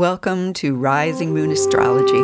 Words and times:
Welcome 0.00 0.54
to 0.54 0.74
Rising 0.76 1.34
Moon 1.34 1.50
Astrology. 1.50 2.22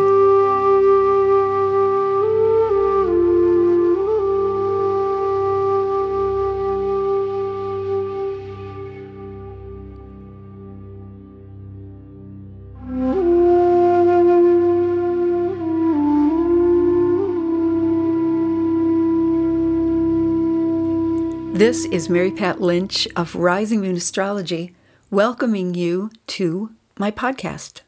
This 21.52 21.84
is 21.84 22.08
Mary 22.08 22.30
Pat 22.30 22.58
Lynch 22.58 23.06
of 23.14 23.34
Rising 23.34 23.82
Moon 23.82 23.96
Astrology, 23.96 24.74
welcoming 25.10 25.74
you 25.74 26.10
to 26.28 26.70
my 26.98 27.10
podcast. 27.10 27.82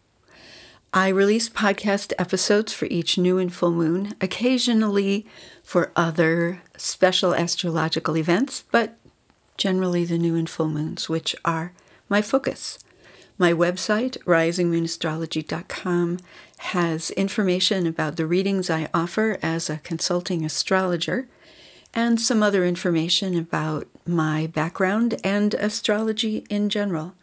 I 0.92 1.08
release 1.08 1.48
podcast 1.48 2.12
episodes 2.18 2.72
for 2.72 2.86
each 2.86 3.16
new 3.16 3.38
and 3.38 3.52
full 3.52 3.72
moon, 3.72 4.14
occasionally 4.20 5.26
for 5.62 5.92
other 5.96 6.62
special 6.76 7.34
astrological 7.34 8.16
events, 8.16 8.64
but 8.70 8.96
generally 9.56 10.04
the 10.04 10.18
new 10.18 10.34
and 10.34 10.48
full 10.48 10.68
moons, 10.68 11.08
which 11.08 11.34
are 11.44 11.72
my 12.08 12.20
focus. 12.20 12.78
My 13.38 13.52
website, 13.52 14.18
risingmoonastrology.com, 14.24 16.18
has 16.58 17.10
information 17.12 17.86
about 17.86 18.16
the 18.16 18.26
readings 18.26 18.68
I 18.68 18.88
offer 18.92 19.38
as 19.42 19.70
a 19.70 19.78
consulting 19.78 20.44
astrologer 20.44 21.28
and 21.94 22.20
some 22.20 22.42
other 22.42 22.64
information 22.64 23.38
about 23.38 23.86
my 24.06 24.46
background 24.46 25.18
and 25.24 25.54
astrology 25.54 26.44
in 26.50 26.68
general. 26.68 27.14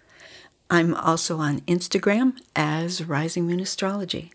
I'm 0.69 0.93
also 0.95 1.37
on 1.37 1.61
Instagram 1.61 2.37
as 2.55 3.03
Rising 3.03 3.45
Moon 3.45 3.59
Astrology. 3.59 4.31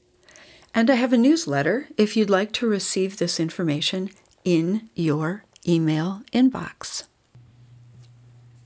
And 0.75 0.89
I 0.89 0.95
have 0.95 1.13
a 1.13 1.19
newsletter 1.19 1.89
if 1.97 2.17
you'd 2.17 2.31
like 2.31 2.53
to 2.53 2.69
receive 2.69 3.17
this 3.17 3.41
information 3.41 4.11
in 4.45 4.89
your 4.95 5.45
email 5.67 6.23
inbox. 6.33 7.05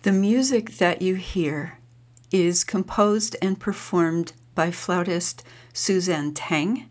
The 0.03 0.13
music 0.13 0.73
that 0.73 1.01
you 1.01 1.15
hear 1.15 1.79
is 2.31 2.65
composed 2.65 3.37
and 3.41 3.59
performed 3.59 4.35
by 4.55 4.71
flautist 4.71 5.43
Suzanne 5.73 6.35
Teng. 6.35 6.89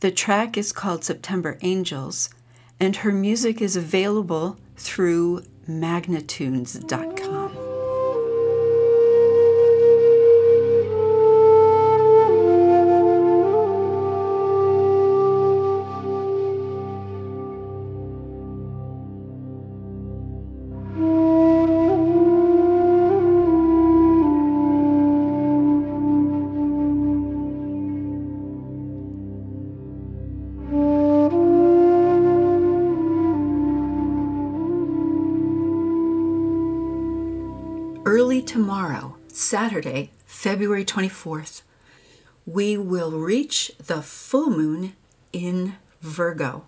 The 0.00 0.10
track 0.10 0.58
is 0.58 0.72
called 0.72 1.04
September 1.04 1.58
Angels 1.62 2.28
and 2.78 2.96
her 2.96 3.12
music 3.12 3.62
is 3.62 3.76
available 3.76 4.58
through 4.76 5.42
magnatunes.com. 5.68 7.61
tomorrow, 38.40 39.16
Saturday, 39.28 40.10
February 40.24 40.84
24th, 40.84 41.62
we 42.46 42.76
will 42.76 43.10
reach 43.12 43.72
the 43.78 44.00
full 44.02 44.50
moon 44.50 44.94
in 45.32 45.74
Virgo. 46.00 46.66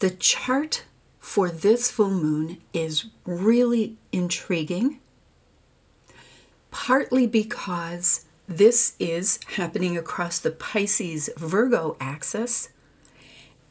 The 0.00 0.10
chart 0.10 0.84
for 1.18 1.48
this 1.48 1.90
full 1.90 2.10
moon 2.10 2.58
is 2.72 3.06
really 3.24 3.96
intriguing, 4.12 5.00
partly 6.70 7.26
because 7.26 8.26
this 8.46 8.94
is 8.98 9.40
happening 9.56 9.96
across 9.96 10.38
the 10.38 10.50
Pisces 10.50 11.30
Virgo 11.36 11.96
axis, 11.98 12.68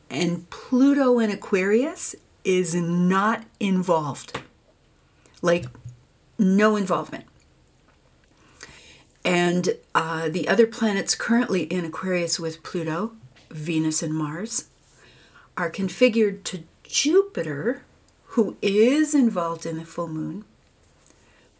and 0.09 0.49
Pluto 0.49 1.19
in 1.19 1.29
Aquarius 1.29 2.15
is 2.43 2.73
not 2.73 3.43
involved. 3.59 4.41
Like 5.41 5.65
no 6.37 6.75
involvement. 6.75 7.25
And 9.25 9.77
uh, 9.95 10.29
the 10.29 10.47
other 10.47 10.67
planets 10.67 11.15
currently 11.15 11.63
in 11.63 11.85
Aquarius 11.85 12.39
with 12.39 12.63
Pluto, 12.63 13.13
Venus, 13.49 14.03
and 14.03 14.13
Mars 14.13 14.65
are 15.55 15.71
configured 15.71 16.43
to 16.43 16.63
Jupiter, 16.83 17.83
who 18.25 18.57
is 18.61 19.15
involved 19.15 19.65
in 19.65 19.77
the 19.77 19.85
full 19.85 20.07
moon, 20.07 20.43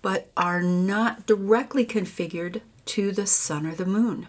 but 0.01 0.29
are 0.35 0.61
not 0.61 1.25
directly 1.25 1.85
configured 1.85 2.61
to 2.85 3.11
the 3.11 3.25
sun 3.25 3.66
or 3.66 3.75
the 3.75 3.85
moon. 3.85 4.28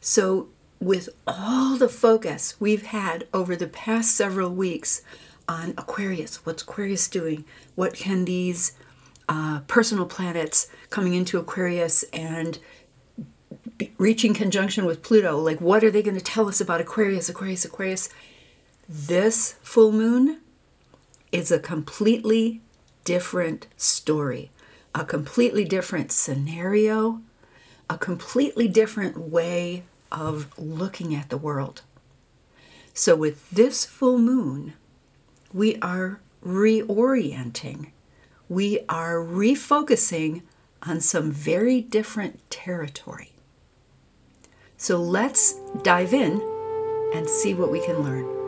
So, 0.00 0.48
with 0.78 1.10
all 1.26 1.76
the 1.76 1.88
focus 1.88 2.58
we've 2.58 2.86
had 2.86 3.26
over 3.32 3.54
the 3.54 3.66
past 3.66 4.16
several 4.16 4.50
weeks 4.50 5.02
on 5.50 5.74
Aquarius. 5.76 6.46
What's 6.46 6.62
Aquarius 6.62 7.08
doing? 7.08 7.44
What 7.74 7.94
can 7.94 8.24
these 8.24 8.78
uh, 9.28 9.60
personal 9.66 10.06
planets 10.06 10.68
coming 10.90 11.14
into 11.14 11.38
Aquarius 11.38 12.04
and 12.12 12.60
reaching 13.98 14.32
conjunction 14.32 14.86
with 14.86 15.02
Pluto, 15.02 15.36
like 15.38 15.60
what 15.60 15.82
are 15.82 15.90
they 15.90 16.02
going 16.02 16.16
to 16.16 16.22
tell 16.22 16.48
us 16.48 16.60
about 16.60 16.80
Aquarius, 16.80 17.28
Aquarius, 17.28 17.64
Aquarius? 17.64 18.08
This 18.88 19.54
full 19.60 19.90
moon 19.90 20.40
is 21.32 21.50
a 21.50 21.58
completely 21.58 22.60
different 23.04 23.66
story, 23.76 24.52
a 24.94 25.04
completely 25.04 25.64
different 25.64 26.12
scenario, 26.12 27.22
a 27.88 27.98
completely 27.98 28.68
different 28.68 29.18
way 29.18 29.82
of 30.12 30.56
looking 30.56 31.12
at 31.12 31.28
the 31.28 31.38
world. 31.38 31.82
So, 32.94 33.16
with 33.16 33.50
this 33.50 33.84
full 33.84 34.18
moon, 34.18 34.74
we 35.52 35.76
are 35.76 36.20
reorienting. 36.44 37.90
We 38.48 38.80
are 38.88 39.16
refocusing 39.16 40.42
on 40.82 41.00
some 41.00 41.30
very 41.30 41.80
different 41.80 42.50
territory. 42.50 43.32
So 44.76 45.00
let's 45.00 45.54
dive 45.82 46.14
in 46.14 46.40
and 47.14 47.28
see 47.28 47.54
what 47.54 47.70
we 47.70 47.84
can 47.84 48.00
learn. 48.00 48.39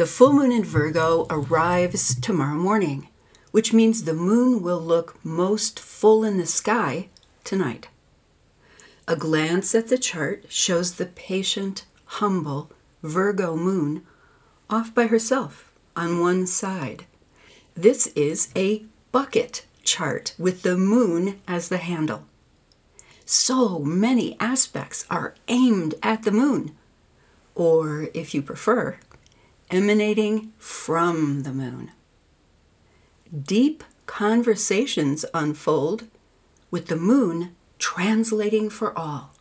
The 0.00 0.06
full 0.06 0.32
moon 0.32 0.50
in 0.50 0.64
Virgo 0.64 1.26
arrives 1.28 2.18
tomorrow 2.18 2.56
morning, 2.56 3.08
which 3.50 3.74
means 3.74 4.04
the 4.04 4.14
moon 4.14 4.62
will 4.62 4.80
look 4.80 5.22
most 5.22 5.78
full 5.78 6.24
in 6.24 6.38
the 6.38 6.46
sky 6.46 7.10
tonight. 7.44 7.88
A 9.06 9.14
glance 9.14 9.74
at 9.74 9.88
the 9.88 9.98
chart 9.98 10.46
shows 10.48 10.94
the 10.94 11.04
patient, 11.04 11.84
humble 12.16 12.70
Virgo 13.02 13.56
moon 13.56 14.06
off 14.70 14.94
by 14.94 15.06
herself 15.06 15.70
on 15.94 16.18
one 16.18 16.46
side. 16.46 17.04
This 17.74 18.06
is 18.16 18.48
a 18.56 18.86
bucket 19.12 19.66
chart 19.84 20.34
with 20.38 20.62
the 20.62 20.78
moon 20.78 21.42
as 21.46 21.68
the 21.68 21.76
handle. 21.76 22.24
So 23.26 23.80
many 23.80 24.34
aspects 24.40 25.04
are 25.10 25.34
aimed 25.48 25.94
at 26.02 26.22
the 26.22 26.32
moon, 26.32 26.74
or 27.54 28.08
if 28.14 28.34
you 28.34 28.40
prefer, 28.40 28.96
emanating 29.70 30.52
from 30.58 31.42
the 31.42 31.52
moon. 31.52 31.92
Deep 33.42 33.84
conversations 34.06 35.24
unfold 35.32 36.04
with 36.70 36.88
the 36.88 36.96
moon 36.96 37.54
translating 37.78 38.68
for 38.68 38.96
all. 38.98 39.32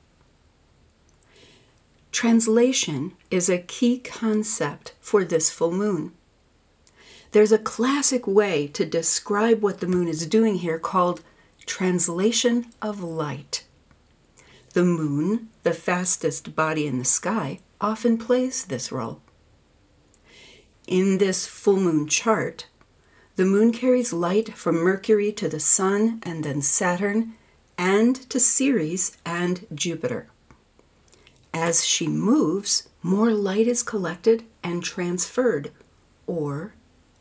Translation 2.11 3.13
is 3.29 3.49
a 3.49 3.59
key 3.59 3.99
concept 3.99 4.93
for 4.99 5.23
this 5.23 5.49
full 5.49 5.71
moon. 5.71 6.11
There's 7.31 7.51
a 7.51 7.59
classic 7.59 8.25
way 8.25 8.67
to 8.67 8.85
describe 8.85 9.61
what 9.61 9.79
the 9.79 9.87
moon 9.87 10.07
is 10.07 10.25
doing 10.25 10.55
here 10.55 10.79
called 10.79 11.21
translation 11.65 12.65
of 12.81 13.03
light. 13.03 13.63
The 14.73 14.83
moon, 14.83 15.49
the 15.63 15.73
fastest 15.73 16.55
body 16.55 16.87
in 16.87 16.97
the 16.97 17.05
sky, 17.05 17.59
often 17.79 18.17
plays 18.17 18.65
this 18.65 18.91
role. 18.91 19.21
In 20.89 21.19
this 21.19 21.45
full 21.45 21.79
moon 21.79 22.07
chart, 22.07 22.65
the 23.35 23.45
moon 23.45 23.71
carries 23.71 24.11
light 24.11 24.55
from 24.57 24.77
Mercury 24.77 25.31
to 25.33 25.47
the 25.47 25.59
Sun 25.59 26.19
and 26.23 26.43
then 26.43 26.63
Saturn 26.63 27.35
and 27.77 28.15
to 28.31 28.39
Ceres 28.39 29.15
and 29.23 29.67
Jupiter. 29.71 30.29
As 31.53 31.85
she 31.85 32.07
moves, 32.07 32.89
more 33.03 33.29
light 33.29 33.67
is 33.67 33.83
collected 33.83 34.45
and 34.63 34.83
transferred 34.83 35.69
or 36.25 36.73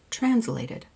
translated. 0.09 0.87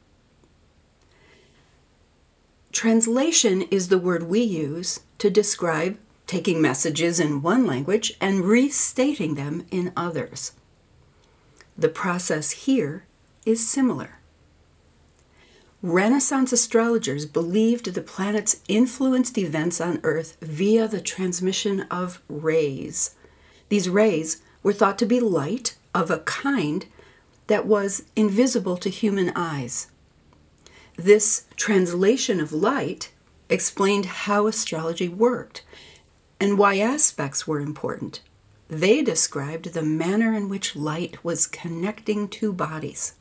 Translation 2.73 3.63
is 3.71 3.89
the 3.89 3.99
word 3.99 4.23
we 4.23 4.41
use 4.41 5.01
to 5.19 5.29
describe 5.29 5.99
taking 6.27 6.63
messages 6.63 7.21
in 7.21 7.43
one 7.43 7.67
language 7.67 8.15
and 8.19 8.47
restating 8.47 9.35
them 9.35 9.67
in 9.71 9.93
others. 9.95 10.53
The 11.77 11.89
process 11.89 12.51
here 12.53 13.05
is 13.45 13.69
similar. 13.69 14.19
Renaissance 15.83 16.53
astrologers 16.53 17.27
believed 17.27 17.93
the 17.93 18.03
planets 18.03 18.61
influenced 18.69 19.37
events 19.37 19.81
on 19.81 19.99
Earth 20.05 20.37
via 20.41 20.87
the 20.87 21.01
transmission 21.01 21.81
of 21.91 22.23
rays. 22.29 23.17
These 23.69 23.89
rays 23.89 24.43
were 24.63 24.73
thought 24.73 24.99
to 25.01 25.07
be 25.07 25.19
light 25.19 25.77
of 25.93 26.11
a 26.11 26.21
kind 26.21 26.87
that 27.49 27.67
was 27.67 28.05
invisible 28.15 28.77
to 28.77 28.89
human 28.89 29.33
eyes. 29.35 29.89
This 30.97 31.47
translation 31.57 32.39
of 32.39 32.53
light 32.53 33.11
explained 33.49 34.07
how 34.07 34.47
astrology 34.47 35.09
worked 35.09 35.65
and 36.39 36.59
why 36.59 36.79
aspects 36.79 37.47
were 37.47 37.61
important. 37.61 38.21
They 38.69 39.03
described 39.03 39.75
the 39.75 39.83
manner 39.83 40.35
in 40.35 40.49
which 40.49 40.77
light 40.77 41.23
was 41.25 41.47
connecting 41.47 42.29
two 42.29 42.53
bodies 42.53 43.15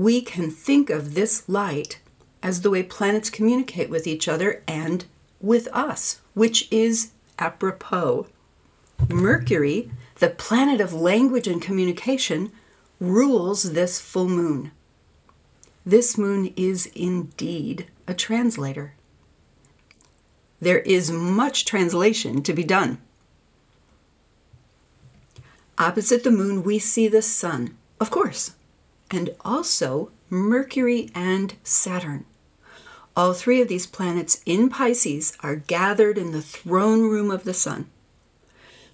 we 0.00 0.22
can 0.22 0.50
think 0.50 0.88
of 0.88 1.14
this 1.14 1.46
light 1.46 2.00
as 2.42 2.62
the 2.62 2.70
way 2.70 2.82
planets 2.82 3.28
communicate 3.28 3.90
with 3.90 4.06
each 4.06 4.28
other 4.28 4.62
and 4.66 5.04
with 5.42 5.68
us, 5.72 6.20
which 6.32 6.66
is 6.70 7.12
apropos. 7.38 8.26
Mercury, 9.10 9.90
the 10.18 10.30
planet 10.30 10.80
of 10.80 10.94
language 10.94 11.46
and 11.46 11.60
communication, 11.60 12.50
rules 12.98 13.72
this 13.72 14.00
full 14.00 14.28
moon. 14.28 14.72
This 15.84 16.16
moon 16.16 16.52
is 16.56 16.86
indeed 16.94 17.86
a 18.06 18.14
translator. 18.14 18.94
There 20.60 20.80
is 20.80 21.10
much 21.10 21.64
translation 21.64 22.42
to 22.42 22.52
be 22.52 22.64
done. 22.64 22.98
Opposite 25.78 26.24
the 26.24 26.30
moon, 26.30 26.62
we 26.62 26.78
see 26.78 27.08
the 27.08 27.22
sun. 27.22 27.76
Of 27.98 28.10
course, 28.10 28.52
and 29.10 29.30
also 29.40 30.10
Mercury 30.28 31.10
and 31.14 31.54
Saturn. 31.64 32.24
All 33.16 33.34
three 33.34 33.60
of 33.60 33.68
these 33.68 33.86
planets 33.86 34.40
in 34.46 34.68
Pisces 34.68 35.36
are 35.40 35.56
gathered 35.56 36.16
in 36.16 36.32
the 36.32 36.42
throne 36.42 37.02
room 37.02 37.30
of 37.30 37.44
the 37.44 37.54
Sun. 37.54 37.90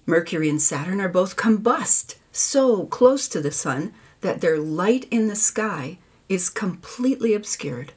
Mercury 0.05 0.49
and 0.49 0.61
Saturn 0.61 0.99
are 0.99 1.09
both 1.09 1.35
combust 1.35 2.15
so 2.31 2.85
close 2.87 3.27
to 3.27 3.41
the 3.41 3.51
Sun 3.51 3.93
that 4.21 4.41
their 4.41 4.57
light 4.57 5.07
in 5.11 5.27
the 5.27 5.35
sky 5.35 5.99
is 6.27 6.49
completely 6.49 7.33
obscured. 7.33 7.93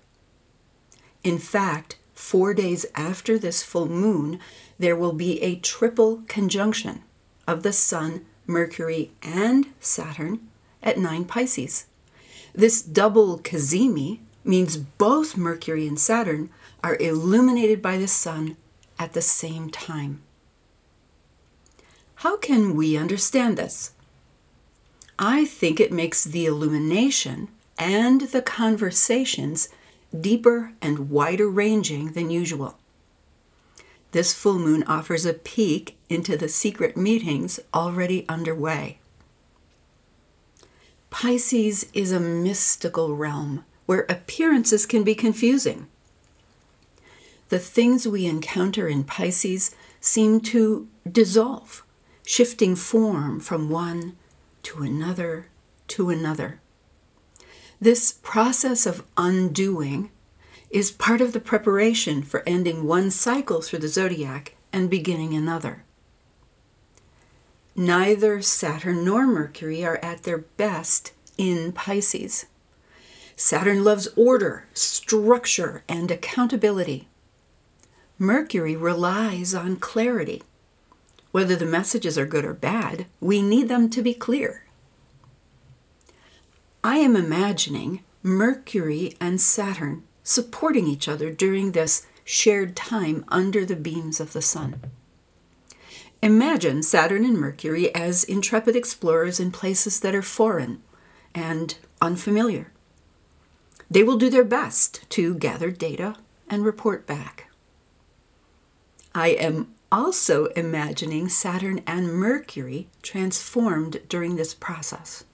In 1.24 1.38
fact, 1.38 1.96
four 2.20 2.52
days 2.52 2.84
after 2.94 3.38
this 3.38 3.62
full 3.62 3.88
moon, 3.88 4.38
there 4.78 4.94
will 4.94 5.14
be 5.14 5.42
a 5.42 5.56
triple 5.56 6.22
conjunction 6.28 7.02
of 7.46 7.62
the 7.62 7.72
Sun, 7.72 8.24
Mercury, 8.46 9.10
and 9.22 9.66
Saturn 9.80 10.46
at 10.82 10.98
9 10.98 11.24
Pisces. 11.24 11.86
This 12.54 12.82
double 12.82 13.38
cazimi 13.38 14.20
means 14.44 14.76
both 14.76 15.36
Mercury 15.36 15.88
and 15.88 15.98
Saturn 15.98 16.50
are 16.84 16.96
illuminated 17.00 17.80
by 17.80 17.96
the 17.96 18.08
sun 18.08 18.56
at 18.98 19.14
the 19.14 19.22
same 19.22 19.70
time. 19.70 20.22
How 22.16 22.36
can 22.36 22.76
we 22.76 22.96
understand 22.96 23.56
this? 23.56 23.92
I 25.18 25.46
think 25.46 25.80
it 25.80 25.92
makes 25.92 26.24
the 26.24 26.46
illumination 26.46 27.48
and 27.78 28.22
the 28.22 28.42
conversations 28.42 29.70
deeper 30.18 30.72
and 30.80 31.10
wider 31.10 31.48
ranging 31.48 32.12
than 32.12 32.30
usual. 32.30 32.78
This 34.12 34.34
full 34.34 34.58
moon 34.58 34.82
offers 34.84 35.24
a 35.24 35.32
peek 35.32 35.96
into 36.08 36.36
the 36.36 36.48
secret 36.48 36.96
meetings 36.96 37.60
already 37.72 38.28
underway. 38.28 38.98
Pisces 41.10 41.86
is 41.92 42.12
a 42.12 42.20
mystical 42.20 43.16
realm 43.16 43.64
where 43.86 44.06
appearances 44.08 44.86
can 44.86 45.04
be 45.04 45.14
confusing. 45.14 45.86
The 47.48 47.58
things 47.58 48.06
we 48.06 48.26
encounter 48.26 48.88
in 48.88 49.02
Pisces 49.04 49.74
seem 50.00 50.40
to 50.40 50.88
dissolve, 51.10 51.84
shifting 52.24 52.76
form 52.76 53.40
from 53.40 53.68
one 53.68 54.16
to 54.62 54.82
another 54.82 55.48
to 55.88 56.10
another. 56.10 56.60
This 57.80 58.12
process 58.12 58.84
of 58.84 59.04
undoing 59.16 60.10
is 60.68 60.90
part 60.90 61.22
of 61.22 61.32
the 61.32 61.40
preparation 61.40 62.22
for 62.22 62.42
ending 62.46 62.84
one 62.84 63.10
cycle 63.10 63.62
through 63.62 63.78
the 63.78 63.88
zodiac 63.88 64.54
and 64.70 64.90
beginning 64.90 65.32
another. 65.32 65.84
Neither 67.74 68.42
Saturn 68.42 69.04
nor 69.04 69.26
Mercury 69.26 69.82
are 69.82 69.98
at 70.02 70.24
their 70.24 70.38
best 70.38 71.12
in 71.38 71.72
Pisces. 71.72 72.44
Saturn 73.34 73.82
loves 73.82 74.08
order, 74.14 74.66
structure, 74.74 75.82
and 75.88 76.10
accountability. 76.10 77.08
Mercury 78.18 78.76
relies 78.76 79.54
on 79.54 79.76
clarity. 79.76 80.42
Whether 81.32 81.56
the 81.56 81.64
messages 81.64 82.18
are 82.18 82.26
good 82.26 82.44
or 82.44 82.52
bad, 82.52 83.06
we 83.20 83.40
need 83.40 83.68
them 83.68 83.88
to 83.90 84.02
be 84.02 84.12
clear. 84.12 84.64
I 86.82 86.96
am 86.96 87.14
imagining 87.14 88.02
Mercury 88.22 89.14
and 89.20 89.38
Saturn 89.38 90.02
supporting 90.22 90.86
each 90.86 91.08
other 91.08 91.30
during 91.30 91.72
this 91.72 92.06
shared 92.24 92.74
time 92.74 93.24
under 93.28 93.66
the 93.66 93.76
beams 93.76 94.18
of 94.18 94.32
the 94.32 94.40
sun. 94.40 94.80
Imagine 96.22 96.82
Saturn 96.82 97.24
and 97.24 97.36
Mercury 97.38 97.94
as 97.94 98.24
intrepid 98.24 98.76
explorers 98.76 99.40
in 99.40 99.50
places 99.50 100.00
that 100.00 100.14
are 100.14 100.22
foreign 100.22 100.82
and 101.34 101.76
unfamiliar. 102.00 102.72
They 103.90 104.02
will 104.02 104.16
do 104.16 104.30
their 104.30 104.44
best 104.44 105.08
to 105.10 105.34
gather 105.34 105.70
data 105.70 106.16
and 106.48 106.64
report 106.64 107.06
back. 107.06 107.50
I 109.14 109.28
am 109.30 109.74
also 109.92 110.46
imagining 110.46 111.28
Saturn 111.28 111.82
and 111.86 112.14
Mercury 112.14 112.88
transformed 113.02 114.00
during 114.08 114.36
this 114.36 114.54
process. 114.54 115.24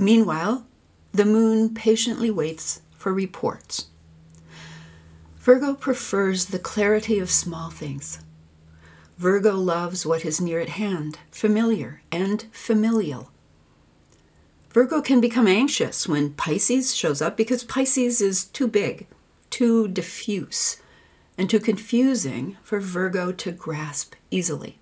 Meanwhile, 0.00 0.66
the 1.12 1.26
moon 1.26 1.74
patiently 1.74 2.30
waits 2.30 2.80
for 2.92 3.12
reports. 3.12 3.88
Virgo 5.36 5.74
prefers 5.74 6.46
the 6.46 6.58
clarity 6.58 7.18
of 7.18 7.28
small 7.30 7.68
things. 7.68 8.20
Virgo 9.18 9.54
loves 9.56 10.06
what 10.06 10.24
is 10.24 10.40
near 10.40 10.58
at 10.58 10.70
hand, 10.70 11.18
familiar 11.30 12.00
and 12.10 12.46
familial. 12.50 13.30
Virgo 14.70 15.02
can 15.02 15.20
become 15.20 15.46
anxious 15.46 16.08
when 16.08 16.32
Pisces 16.32 16.96
shows 16.96 17.20
up 17.20 17.36
because 17.36 17.62
Pisces 17.62 18.22
is 18.22 18.46
too 18.46 18.68
big, 18.68 19.06
too 19.50 19.86
diffuse, 19.86 20.78
and 21.36 21.50
too 21.50 21.60
confusing 21.60 22.56
for 22.62 22.80
Virgo 22.80 23.32
to 23.32 23.52
grasp 23.52 24.14
easily. 24.30 24.78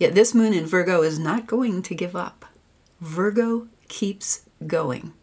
Yet 0.00 0.16
this 0.16 0.34
moon 0.34 0.54
in 0.54 0.66
Virgo 0.66 1.02
is 1.02 1.20
not 1.20 1.46
going 1.46 1.82
to 1.82 1.94
give 1.94 2.16
up. 2.16 2.46
Virgo 3.00 3.68
keeps 3.88 4.42
going. 4.66 5.14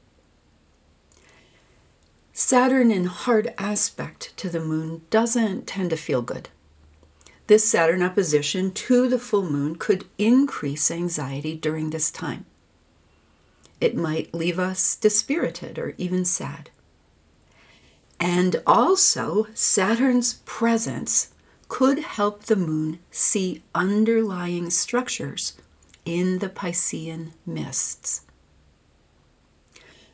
Saturn 2.34 2.90
in 2.90 3.06
hard 3.06 3.54
aspect 3.58 4.36
to 4.38 4.50
the 4.50 4.60
moon 4.60 5.02
doesn't 5.12 5.68
tend 5.68 5.92
to 5.92 5.98
feel 5.98 6.24
good. 6.24 6.50
This 7.46 7.70
Saturn 7.70 8.02
opposition 8.02 8.72
to 8.72 9.08
the 9.08 9.20
full 9.20 9.50
moon 9.50 9.76
could 9.76 10.06
increase 10.18 10.90
anxiety 10.90 11.56
during 11.56 11.92
this 11.92 12.10
time. 12.10 12.46
It 13.80 13.96
might 13.96 14.34
leave 14.34 14.58
us 14.58 14.96
dispirited 14.96 15.78
or 15.78 15.94
even 15.98 16.26
sad. 16.26 16.72
And 18.20 18.62
also, 18.66 19.48
Saturn's 19.54 20.42
presence 20.46 21.30
could 21.68 22.00
help 22.00 22.44
the 22.44 22.56
moon 22.56 23.00
see 23.12 23.62
underlying 23.76 24.72
structures 24.72 25.54
in 26.08 26.40
the 26.40 26.48
Piscean 26.48 27.34
mists. 27.46 28.22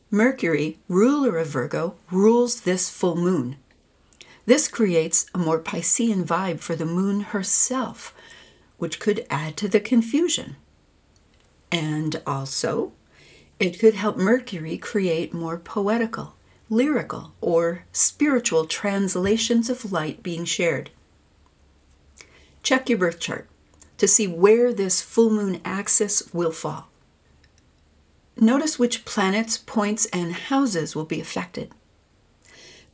Mercury, 0.09 0.79
ruler 0.88 1.38
of 1.38 1.47
Virgo, 1.47 1.93
rules 2.09 2.62
this 2.62 2.89
full 2.89 3.15
moon. 3.15 3.57
This 4.47 4.67
creates 4.67 5.27
a 5.35 5.38
more 5.38 5.59
Piscean 5.59 6.23
vibe 6.23 6.59
for 6.59 6.75
the 6.75 6.88
moon 6.88 7.21
herself, 7.21 8.12
which 8.77 9.00
could 9.00 9.27
add 9.29 9.55
to 9.57 9.67
the 9.67 9.79
confusion. 9.79 10.55
And 11.71 12.19
also, 12.25 12.91
it 13.59 13.77
could 13.77 13.93
help 13.93 14.17
Mercury 14.17 14.79
create 14.79 15.31
more 15.31 15.57
poetical, 15.57 16.33
lyrical, 16.71 17.33
or 17.39 17.85
spiritual 17.91 18.65
translations 18.65 19.69
of 19.69 19.91
light 19.91 20.23
being 20.23 20.45
shared. 20.45 20.89
Check 22.63 22.89
your 22.89 22.97
birth 22.97 23.19
chart 23.19 23.47
to 24.03 24.07
see 24.10 24.27
where 24.27 24.74
this 24.74 25.01
full 25.01 25.29
moon 25.29 25.62
axis 25.63 26.33
will 26.33 26.51
fall. 26.51 26.89
Notice 28.36 28.77
which 28.77 29.05
planets, 29.05 29.57
points, 29.57 30.07
and 30.07 30.33
houses 30.33 30.93
will 30.93 31.05
be 31.05 31.22
affected. 31.22 31.72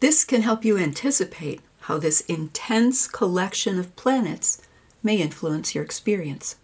This 0.01 0.24
can 0.24 0.44
help 0.44 0.63
you 0.63 0.78
anticipate 0.78 1.62
how 1.80 1.98
this 1.98 2.22
intense 2.22 3.08
collection 3.08 3.80
of 3.80 3.96
planets 3.96 4.62
may 5.01 5.16
influence 5.16 5.74
your 5.74 5.84
experience. 5.84 6.58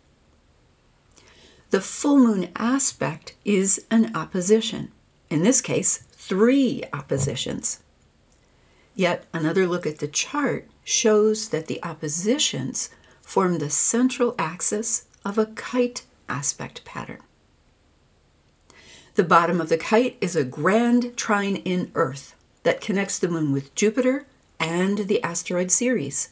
The 1.71 1.81
full 1.81 2.19
moon 2.19 2.49
aspect 2.55 3.35
is 3.45 3.83
an 3.89 4.15
opposition, 4.15 4.91
in 5.27 5.41
this 5.41 5.59
case, 5.59 6.03
three 6.11 6.83
oppositions. 6.93 7.79
Yet 8.93 9.25
another 9.33 9.65
look 9.65 9.87
at 9.87 9.97
the 9.97 10.07
chart 10.07 10.69
shows 10.83 11.49
that 11.49 11.65
the 11.65 11.83
oppositions 11.83 12.91
form 13.25 13.57
the 13.57 13.69
central 13.69 14.35
axis 14.37 15.07
of 15.25 15.37
a 15.37 15.47
kite 15.47 16.05
aspect 16.29 16.85
pattern. 16.85 17.19
The 19.15 19.23
bottom 19.23 19.59
of 19.59 19.69
the 19.69 19.77
kite 19.77 20.17
is 20.21 20.35
a 20.35 20.43
grand 20.43 21.17
trine 21.17 21.57
in 21.57 21.91
Earth 21.95 22.35
that 22.63 22.81
connects 22.81 23.17
the 23.17 23.27
moon 23.27 23.51
with 23.51 23.73
Jupiter 23.75 24.27
and 24.59 24.99
the 24.99 25.21
asteroid 25.23 25.71
Ceres. 25.71 26.29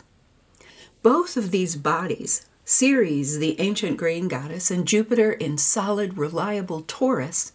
Both 1.02 1.36
of 1.36 1.52
these 1.52 1.76
bodies, 1.76 2.46
Ceres, 2.64 3.40
the 3.40 3.60
ancient 3.60 3.98
grain 3.98 4.28
goddess, 4.28 4.72
and 4.72 4.88
Jupiter 4.88 5.32
in 5.34 5.58
solid, 5.58 6.18
reliable 6.18 6.84
Taurus, 6.88 7.52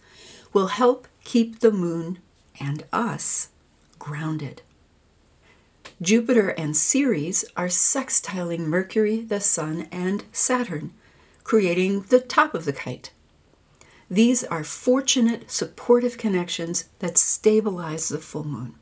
will 0.52 0.68
help 0.68 1.08
keep 1.24 1.60
the 1.60 1.72
moon 1.72 2.18
and 2.60 2.84
us 2.92 3.48
grounded. 3.98 4.62
Jupiter 6.00 6.50
and 6.50 6.76
Ceres 6.76 7.44
are 7.56 7.66
sextiling 7.66 8.60
Mercury, 8.60 9.20
the 9.20 9.40
Sun, 9.40 9.88
and 9.90 10.24
Saturn, 10.30 10.92
creating 11.42 12.02
the 12.02 12.20
top 12.20 12.54
of 12.54 12.64
the 12.64 12.72
kite. 12.72 13.10
These 14.08 14.44
are 14.44 14.62
fortunate, 14.62 15.50
supportive 15.50 16.16
connections 16.16 16.88
that 17.00 17.18
stabilize 17.18 18.08
the 18.08 18.18
full 18.18 18.44
moon. 18.44 18.74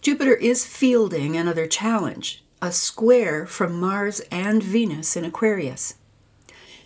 Jupiter 0.00 0.34
is 0.34 0.64
fielding 0.64 1.36
another 1.36 1.66
challenge, 1.66 2.44
a 2.62 2.70
square 2.70 3.44
from 3.44 3.78
Mars 3.78 4.20
and 4.30 4.62
Venus 4.62 5.16
in 5.16 5.24
Aquarius. 5.24 5.94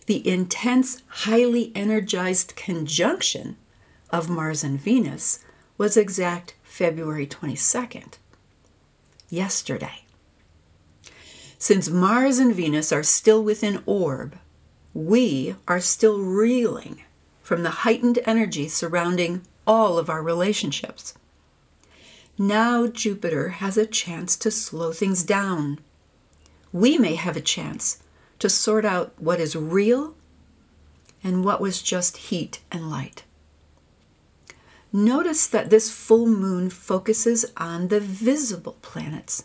The 0.07 0.27
intense, 0.27 1.03
highly 1.09 1.71
energized 1.75 2.57
conjunction 2.57 3.57
of 4.11 4.29
Mars 4.29 4.65
and 4.65 4.81
Venus 4.81 5.45
was 5.77 5.97
exact 5.97 6.55
February 6.63 7.27
22nd, 7.27 8.15
yesterday. 9.29 10.05
Since 11.59 11.89
Mars 11.89 12.39
and 12.39 12.55
Venus 12.55 12.93
are 12.93 13.03
still 13.03 13.43
within 13.43 13.83
orb, 13.87 14.39
we 14.93 15.57
are 15.67 15.81
still 15.81 16.21
reeling 16.21 17.03
from 17.43 17.63
the 17.63 17.71
heightened 17.71 18.19
energy 18.27 18.69
surrounding 18.69 19.43
all 19.67 19.99
of 19.99 20.11
our 20.11 20.23
relationships. 20.23 21.15
Now 22.37 22.87
Jupiter 22.87 23.51
has 23.51 23.77
a 23.77 23.87
chance 23.87 24.37
to 24.37 24.51
slow 24.51 24.93
things 24.93 25.23
down. 25.23 25.79
We 26.73 26.99
may 26.99 27.15
have 27.15 27.37
a 27.37 27.41
chance 27.41 28.03
to 28.41 28.49
sort 28.49 28.85
out 28.85 29.13
what 29.19 29.41
is 29.41 29.55
real 29.55 30.17
and 31.23 31.45
what 31.45 31.61
was 31.61 31.83
just 31.83 32.17
heat 32.17 32.61
and 32.71 32.91
light. 32.91 33.25
Notice 34.97 35.49
that 35.49 35.71
this 35.71 35.91
full 35.91 36.29
moon 36.29 36.71
focuses 36.71 37.45
on 37.57 37.89
the 37.89 37.99
visible 37.99 38.77
planets. 38.81 39.45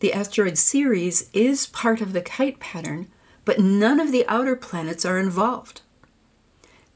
The 0.00 0.14
asteroid 0.14 0.56
Ceres 0.56 1.28
is 1.34 1.66
part 1.66 2.00
of 2.00 2.14
the 2.14 2.22
kite 2.22 2.58
pattern 2.58 3.08
but 3.44 3.60
none 3.60 4.00
of 4.00 4.12
the 4.12 4.26
outer 4.26 4.56
planets 4.56 5.04
are 5.04 5.18
involved. 5.18 5.82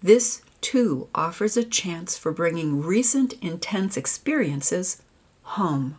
This, 0.02 0.42
too, 0.62 1.08
offers 1.14 1.56
a 1.56 1.62
chance 1.62 2.18
for 2.18 2.32
bringing 2.32 2.82
recent 2.82 3.34
intense 3.42 3.96
experiences 3.96 5.02
home. 5.42 5.98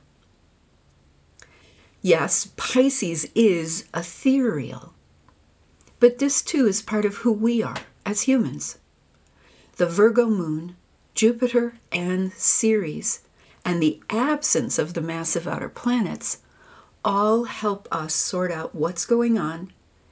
Yes, 2.01 2.49
Pisces 2.57 3.29
is 3.33 3.85
ethereal, 3.93 4.93
but 5.99 6.17
this 6.17 6.41
too 6.41 6.65
is 6.65 6.81
part 6.81 7.05
of 7.05 7.17
who 7.17 7.31
we 7.31 7.61
are 7.61 7.77
as 8.05 8.23
humans. 8.23 8.79
The 9.77 9.85
Virgo 9.85 10.27
moon, 10.27 10.75
Jupiter, 11.13 11.75
and 11.91 12.33
Ceres, 12.33 13.21
and 13.63 13.81
the 13.81 14.01
absence 14.09 14.79
of 14.79 14.93
the 14.93 15.01
massive 15.01 15.47
outer 15.47 15.69
planets 15.69 16.39
all 17.03 17.45
help 17.45 17.87
us 17.91 18.13
sort 18.13 18.51
out 18.51 18.75
what's 18.75 19.05
going 19.05 19.37
on 19.37 19.71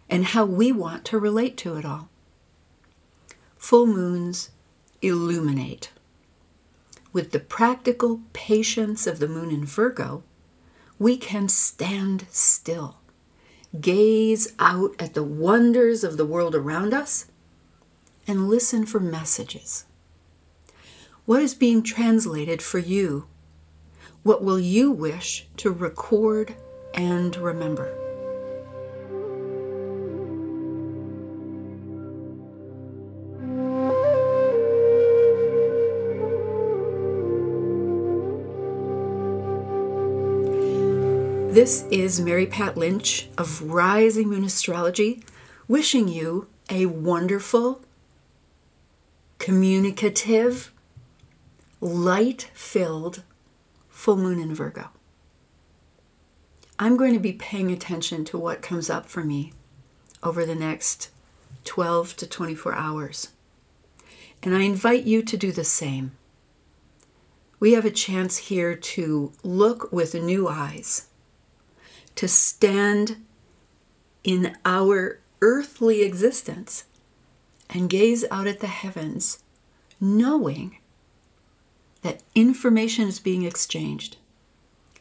and 0.09 0.25
how 0.25 0.45
we 0.45 0.71
want 0.71 1.05
to 1.05 1.19
relate 1.19 1.55
to 1.57 1.75
it 1.75 1.85
all. 1.85 2.09
Full 3.57 3.85
moons 3.85 4.49
illuminate. 5.01 5.91
With 7.11 7.31
the 7.31 7.39
practical 7.39 8.21
patience 8.33 9.07
of 9.07 9.19
the 9.19 9.27
moon 9.27 9.51
in 9.51 9.65
Virgo, 9.65 10.23
we 10.97 11.17
can 11.17 11.47
stand 11.47 12.25
still, 12.29 12.97
gaze 13.79 14.53
out 14.59 14.95
at 14.99 15.13
the 15.13 15.23
wonders 15.23 16.03
of 16.03 16.17
the 16.17 16.25
world 16.25 16.55
around 16.55 16.93
us, 16.93 17.27
and 18.27 18.49
listen 18.49 18.85
for 18.85 18.99
messages. 18.99 19.85
What 21.29 21.43
is 21.43 21.53
being 21.53 21.83
translated 21.83 22.59
for 22.59 22.79
you? 22.79 23.27
What 24.23 24.43
will 24.43 24.59
you 24.59 24.89
wish 24.89 25.45
to 25.57 25.69
record 25.69 26.55
and 26.95 27.35
remember? 27.35 27.93
This 41.53 41.83
is 41.91 42.19
Mary 42.19 42.47
Pat 42.47 42.75
Lynch 42.75 43.29
of 43.37 43.61
Rising 43.61 44.29
Moon 44.29 44.43
Astrology, 44.43 45.21
wishing 45.67 46.07
you 46.07 46.47
a 46.71 46.87
wonderful, 46.87 47.81
communicative, 49.37 50.71
light 51.81 52.49
filled 52.53 53.23
full 53.89 54.17
moon 54.17 54.39
in 54.39 54.53
Virgo. 54.53 54.89
I'm 56.77 56.97
going 56.97 57.13
to 57.13 57.19
be 57.19 57.33
paying 57.33 57.71
attention 57.71 58.23
to 58.25 58.37
what 58.37 58.61
comes 58.61 58.89
up 58.89 59.07
for 59.07 59.23
me 59.23 59.53
over 60.23 60.45
the 60.45 60.55
next 60.55 61.09
12 61.65 62.15
to 62.17 62.27
24 62.27 62.73
hours. 62.73 63.29
And 64.41 64.55
I 64.55 64.61
invite 64.61 65.03
you 65.03 65.21
to 65.23 65.37
do 65.37 65.51
the 65.51 65.65
same. 65.65 66.13
We 67.59 67.73
have 67.73 67.83
a 67.83 67.91
chance 67.91 68.37
here 68.37 68.75
to 68.75 69.33
look 69.43 69.91
with 69.91 70.13
new 70.13 70.47
eyes 70.47 71.07
to 72.15 72.27
stand 72.27 73.17
in 74.23 74.57
our 74.65 75.19
earthly 75.41 76.01
existence 76.01 76.83
and 77.69 77.89
gaze 77.89 78.25
out 78.31 78.47
at 78.47 78.59
the 78.59 78.67
heavens, 78.67 79.43
knowing 80.01 80.77
that 82.01 82.23
information 82.35 83.07
is 83.07 83.19
being 83.19 83.43
exchanged, 83.43 84.17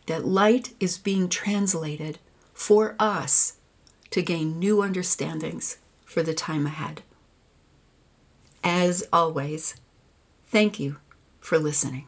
that 0.07 0.27
light 0.27 0.75
is 0.81 0.99
being 0.99 1.29
translated 1.29 2.19
for 2.53 2.97
us 2.99 3.55
to 4.11 4.23
gain 4.23 4.59
new 4.59 4.83
understandings 4.83 5.79
for 6.05 6.23
the 6.23 6.35
time 6.35 6.67
ahead. 6.67 7.03
As 8.65 9.07
always, 9.13 9.77
thank 10.47 10.81
you 10.81 10.97
for 11.41 11.59
listening. 11.59 12.07